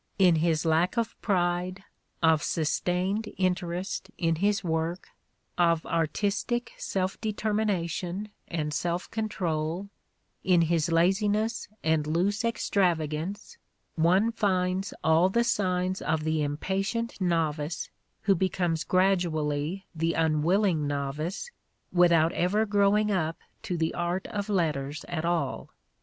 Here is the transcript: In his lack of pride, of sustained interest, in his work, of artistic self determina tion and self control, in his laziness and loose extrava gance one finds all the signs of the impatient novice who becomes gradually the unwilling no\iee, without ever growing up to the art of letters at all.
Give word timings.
In 0.17 0.37
his 0.37 0.65
lack 0.65 0.97
of 0.97 1.15
pride, 1.21 1.83
of 2.23 2.41
sustained 2.41 3.31
interest, 3.37 4.09
in 4.17 4.37
his 4.37 4.63
work, 4.63 5.09
of 5.59 5.85
artistic 5.85 6.71
self 6.75 7.21
determina 7.21 7.87
tion 7.87 8.29
and 8.47 8.73
self 8.73 9.11
control, 9.11 9.89
in 10.43 10.61
his 10.63 10.91
laziness 10.91 11.67
and 11.83 12.07
loose 12.07 12.41
extrava 12.41 13.07
gance 13.07 13.57
one 13.93 14.31
finds 14.31 14.91
all 15.03 15.29
the 15.29 15.43
signs 15.43 16.01
of 16.01 16.23
the 16.23 16.41
impatient 16.41 17.21
novice 17.21 17.91
who 18.21 18.33
becomes 18.33 18.83
gradually 18.83 19.85
the 19.93 20.13
unwilling 20.15 20.87
no\iee, 20.87 21.47
without 21.93 22.31
ever 22.31 22.65
growing 22.65 23.11
up 23.11 23.37
to 23.61 23.77
the 23.77 23.93
art 23.93 24.25
of 24.29 24.49
letters 24.49 25.05
at 25.07 25.25
all. 25.25 25.69